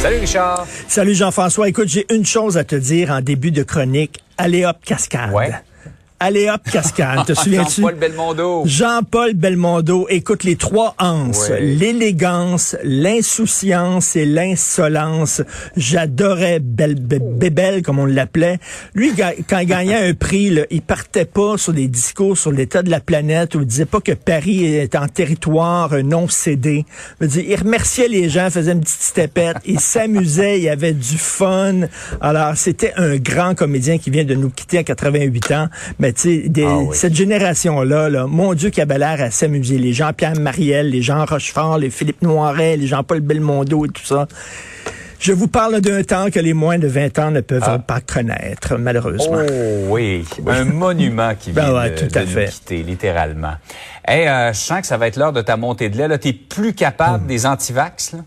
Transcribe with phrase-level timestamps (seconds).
[0.00, 0.66] Salut Richard.
[0.88, 1.68] Salut Jean-François.
[1.68, 4.22] Écoute, j'ai une chose à te dire en début de chronique.
[4.38, 5.32] Allez hop, cascade.
[5.32, 5.52] Ouais.
[6.18, 7.26] Allez hop, cascade.
[7.26, 7.82] Te souviens-tu?
[7.82, 8.62] Jean-Paul Belmondo.
[8.64, 10.06] Jean-Paul Belmondo.
[10.08, 11.50] Écoute, les trois anses.
[11.50, 11.60] Ouais.
[11.60, 15.42] L'élégance, l'insouciance et l'insolence.
[15.76, 18.58] J'adorais Bel Be- Bébel, comme on l'appelait.
[18.94, 19.12] Lui,
[19.48, 22.90] quand il gagnait un prix, là, il partait pas sur des discours sur l'état de
[22.90, 26.86] la planète ou il disait pas que Paris est en territoire non cédé.
[27.20, 31.82] Il remerciait les gens, faisait une petite stepette, il s'amusait, il avait du fun.
[32.20, 35.68] Alors, c'était un grand comédien qui vient de nous quitter à 88 ans.
[35.98, 36.88] Mais tu sais, des- Ah oui.
[36.96, 39.78] cette génération-là, là, mon Dieu, qui avait l'air à s'amuser.
[39.78, 44.26] Les Jean-Pierre Mariel, les Jean Rochefort, les Philippe Noiret, les Jean-Paul Belmondo et tout ça.
[45.18, 47.78] Je vous parle d'un temps que les moins de 20 ans ne peuvent Ah.
[47.78, 49.38] pas connaître, malheureusement.
[49.48, 53.54] Oh oui, un monument qui Ben vient ouais, de, tout à de nous quitter, littéralement.
[54.06, 56.06] Hey, euh, je sens que ça va être l'heure de ta montée de lait.
[56.06, 57.28] Là, t'es plus capable Hmm.
[57.28, 58.12] des antivax.
[58.12, 58.18] Là?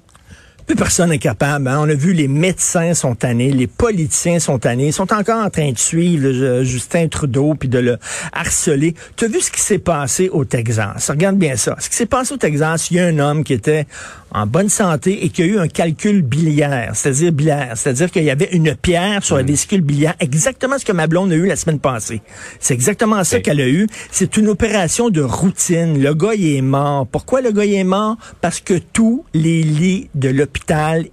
[0.70, 1.68] Plus personne n'est capable.
[1.68, 1.80] hein.
[1.82, 5.50] On a vu les médecins sont tannés, les politiciens sont tannés, ils sont encore en
[5.50, 7.98] train de suivre euh, Justin Trudeau puis de le
[8.34, 8.94] harceler.
[9.16, 11.10] Tu as vu ce qui s'est passé au Texas?
[11.10, 11.76] Regarde bien ça.
[11.80, 13.88] Ce qui s'est passé au Texas, il y a un homme qui était
[14.32, 18.30] en bonne santé et qui a eu un calcul biliaire, c'est-à-dire biliaire, c'est-à-dire qu'il y
[18.30, 21.56] avait une pierre sur la vésicule biliaire, exactement ce que ma blonde a eu la
[21.56, 22.22] semaine passée.
[22.60, 23.88] C'est exactement ça qu'elle a eu.
[24.12, 26.00] C'est une opération de routine.
[26.00, 27.08] Le gars, il est mort.
[27.08, 28.18] Pourquoi le gars, il est mort?
[28.40, 30.59] Parce que tous les lits de l'hôpital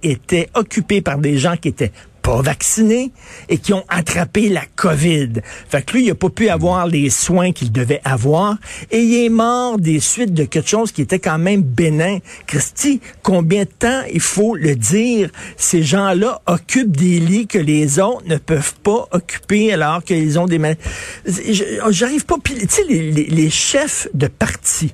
[0.03, 1.91] étaient occupés par des gens qui étaient
[2.27, 3.11] pas vaccinés
[3.47, 5.29] et qui ont attrapé la COVID.
[5.69, 8.57] Fait que lui, il a pas pu avoir les soins qu'il devait avoir
[8.91, 12.17] et il est mort des suites de quelque chose qui était quand même bénin.
[12.45, 15.29] Christy, combien de temps il faut le dire?
[15.55, 20.47] Ces gens-là occupent des lits que les autres ne peuvent pas occuper alors qu'ils ont
[20.47, 20.59] des.
[21.25, 24.93] J'arrive pas, tu sais, les chefs de parti,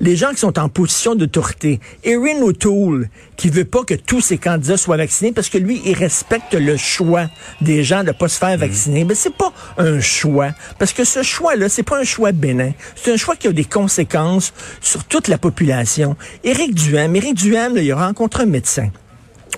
[0.00, 1.80] les gens qui sont en position d'autorité.
[2.04, 5.94] Erin O'Toole, qui veut pas que tous ses candidats soient vaccinés parce que lui, il
[5.94, 7.28] respecte le choix
[7.60, 9.04] des gens de pas se faire vacciner.
[9.04, 10.50] Mais c'est pas un choix.
[10.78, 12.72] Parce que ce choix-là, c'est pas un choix bénin.
[12.96, 16.16] C'est un choix qui a des conséquences sur toute la population.
[16.42, 18.90] Éric Duhem, Éric Duhem, là, il a rencontré un médecin.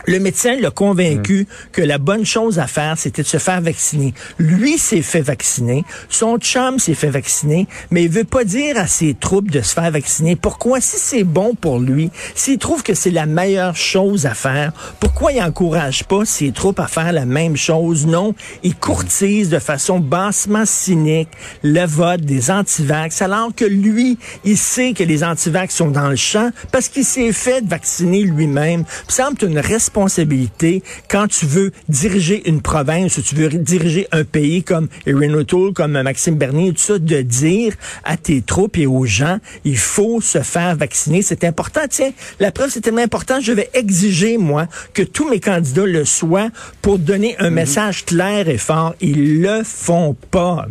[0.04, 4.14] Le médecin l'a convaincu que la bonne chose à faire, c'était de se faire vacciner.
[4.38, 8.86] Lui s'est fait vacciner, son chum s'est fait vacciner, mais il veut pas dire à
[8.86, 10.36] ses troupes de se faire vacciner.
[10.36, 10.80] Pourquoi?
[10.80, 15.32] Si c'est bon pour lui, s'il trouve que c'est la meilleure chose à faire, pourquoi
[15.32, 18.06] il encourage pas ses troupes à faire la même chose?
[18.06, 21.30] Non, il courtise de façon bassement cynique
[21.62, 26.16] le vote des antivax, alors que lui, il sait que les antivax sont dans le
[26.16, 28.84] champ parce qu'il s'est fait vacciner lui-même.
[29.08, 29.85] Il semble une responsabilité
[31.08, 35.72] quand tu veux diriger une province ou tu veux diriger un pays comme Erin O'Toole,
[35.72, 37.74] comme Maxime Bernier, tout ça, de dire
[38.04, 41.22] à tes troupes et aux gens, il faut se faire vacciner.
[41.22, 41.80] C'est important.
[41.88, 42.10] Tiens,
[42.40, 43.40] la preuve, c'est tellement important.
[43.40, 46.48] Je vais exiger, moi, que tous mes candidats le soient
[46.82, 48.94] pour donner un message clair et fort.
[49.00, 50.66] Ils le font pas.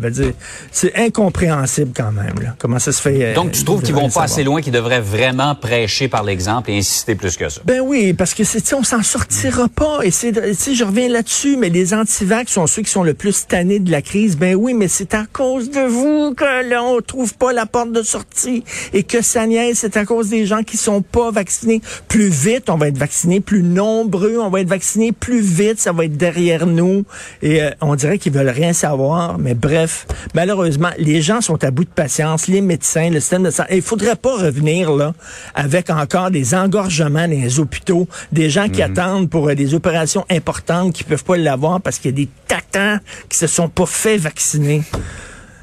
[0.71, 2.35] C'est incompréhensible quand même.
[2.41, 2.55] Là.
[2.59, 3.23] Comment ça se fait?
[3.23, 4.23] euh, Donc, tu trouves qu'ils vont pas savoir.
[4.25, 7.61] assez loin, qu'ils devraient vraiment prêcher par l'exemple et insister plus que ça?
[7.65, 8.43] Ben oui, parce que
[8.75, 9.99] on s'en sortira pas.
[10.03, 13.79] Et c'est, je reviens là-dessus, mais les antivax sont ceux qui sont le plus tannés
[13.79, 14.37] de la crise.
[14.37, 17.91] Ben oui, mais c'est à cause de vous que là, on trouve pas la porte
[17.91, 18.63] de sortie
[18.93, 19.77] et que ça niaise.
[19.79, 21.81] C'est à cause des gens qui sont pas vaccinés.
[22.07, 25.91] Plus vite, on va être vaccinés, plus nombreux, on va être vaccinés, plus vite, ça
[25.91, 27.05] va être derrière nous.
[27.41, 29.37] Et euh, on dirait qu'ils veulent rien savoir.
[29.37, 33.51] Mais bref, malheureusement, les gens sont à bout de patience, les médecins, le système de
[33.51, 33.75] santé.
[33.75, 35.13] Il faudrait pas revenir là
[35.53, 38.94] avec encore des engorgements dans les hôpitaux, des gens qui attendent
[39.29, 42.99] pour euh, des opérations importantes qui peuvent pas l'avoir parce qu'il y a des tatans
[43.29, 44.83] qui se sont pas fait vacciner.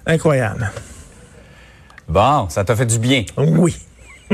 [0.07, 0.71] Incroyable.
[2.09, 3.25] Bon, ça t'a fait du bien.
[3.37, 3.77] Oui.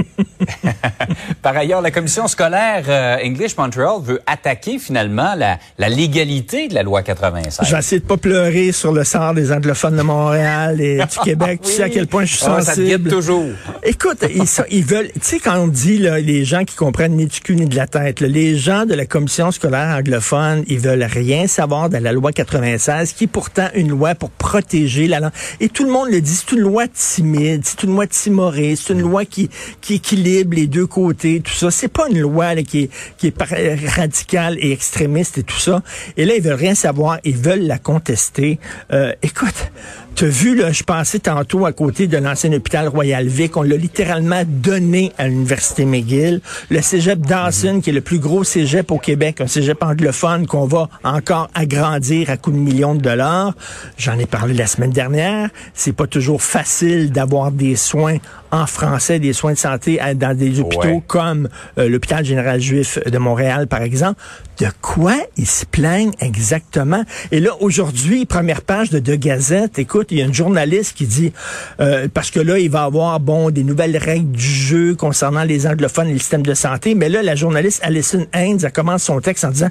[1.42, 6.74] Par ailleurs, la commission scolaire euh, English Montreal veut attaquer finalement la, la, légalité de
[6.74, 7.66] la loi 96.
[7.66, 11.18] Je vais essayer de pas pleurer sur le sort des anglophones de Montréal et du
[11.24, 11.60] Québec.
[11.62, 11.68] oui.
[11.68, 13.10] Tu sais à quel point je suis oh, sensible.
[13.10, 13.46] Ça toujours.
[13.82, 17.26] Écoute, ils, ils, veulent, tu sais, quand on dit là, les gens qui comprennent ni
[17.26, 20.78] du cul ni de la tête, là, les gens de la commission scolaire anglophone, ils
[20.78, 25.20] veulent rien savoir de la loi 96, qui est pourtant une loi pour protéger la
[25.20, 25.32] langue.
[25.60, 28.92] Et tout le monde le dit, c'est une loi timide, c'est une loi timorée, c'est
[28.92, 31.70] une loi qui, qui équilibre les deux côtés, tout ça.
[31.70, 35.82] C'est pas une loi qui, est, qui est radicale et extrémiste et tout ça.
[36.16, 38.58] Et là, ils veulent rien savoir, ils veulent la contester.
[38.92, 39.70] Euh, écoute,
[40.18, 43.56] tu as vu, là, je passais tantôt à côté de l'ancien hôpital Royal Vic.
[43.56, 46.40] On l'a littéralement donné à l'Université McGill.
[46.70, 47.80] Le cégep Dawson, mm -hmm.
[47.82, 52.30] qui est le plus gros cégep au Québec, un cégep anglophone qu'on va encore agrandir
[52.30, 53.54] à coups de millions de dollars.
[53.96, 55.50] J'en ai parlé la semaine dernière.
[55.72, 58.18] C'est pas toujours facile d'avoir des soins
[58.50, 61.02] en français, des soins de santé dans des hôpitaux ouais.
[61.06, 61.48] comme
[61.78, 64.20] euh, l'hôpital général juif de Montréal, par exemple.
[64.58, 67.04] De quoi ils se plaignent exactement?
[67.30, 71.06] Et là, aujourd'hui, première page de deux Gazette, écoute, il y a une journaliste qui
[71.06, 71.32] dit,
[71.80, 75.44] euh, parce que là, il va y avoir, bon, des nouvelles règles du jeu concernant
[75.44, 79.04] les anglophones et le système de santé, mais là, la journaliste Alison Haynes, elle commence
[79.04, 79.70] son texte en disant,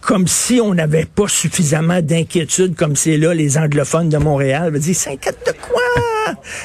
[0.00, 4.70] comme si on n'avait pas suffisamment d'inquiétude comme c'est là les anglophones de Montréal.
[4.72, 5.82] Elle dire, s'inquiète de quoi?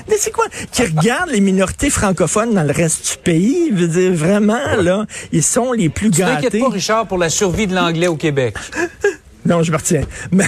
[0.07, 0.45] Mais c'est quoi?
[0.71, 3.71] Qui regardent les minorités francophones dans le reste du pays?
[3.71, 6.43] Je veux dire, vraiment, là, ils sont les plus tu gâtés.
[6.43, 8.55] t'inquiètes pas, Richard, pour la survie de l'anglais au Québec.
[9.45, 10.03] Non, je me retiens.
[10.31, 10.45] Mais,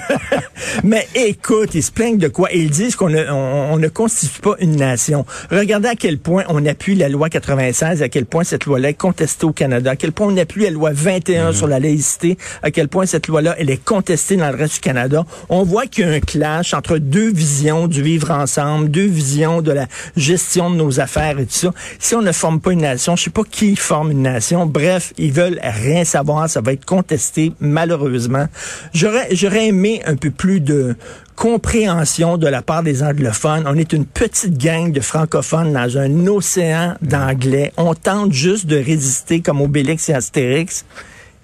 [0.84, 2.50] mais écoute, ils se plaignent de quoi?
[2.52, 5.24] Ils disent qu'on ne, on, on ne constitue pas une nation.
[5.50, 8.94] Regardez à quel point on appuie la loi 96, à quel point cette loi-là est
[8.94, 11.54] contestée au Canada, à quel point on appuie la loi 21 mmh.
[11.54, 14.80] sur la laïcité, à quel point cette loi-là, elle est contestée dans le reste du
[14.80, 15.24] Canada.
[15.48, 19.62] On voit qu'il y a un clash entre deux visions du vivre ensemble, deux visions
[19.62, 19.86] de la
[20.16, 21.72] gestion de nos affaires et tout ça.
[21.98, 24.66] Si on ne forme pas une nation, je sais pas qui forme une nation.
[24.66, 26.48] Bref, ils veulent rien savoir.
[26.48, 27.52] Ça va être contesté,
[28.02, 28.46] malheureusement.
[28.92, 30.96] J'aurais, j'aurais aimé un peu plus de
[31.36, 33.64] compréhension de la part des anglophones.
[33.66, 37.72] On est une petite gang de francophones dans un océan d'anglais.
[37.76, 40.84] On tente juste de résister comme Obélix et Astérix.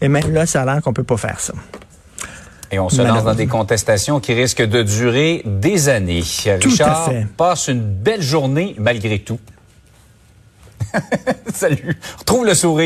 [0.00, 1.54] Et même là, ça a l'air qu'on peut pas faire ça.
[2.70, 6.22] Et on se lance dans des contestations qui risquent de durer des années.
[6.60, 7.26] Tout Richard à fait.
[7.36, 9.40] passe une belle journée malgré tout.
[11.54, 11.98] Salut.
[12.18, 12.76] Retrouve le sourire.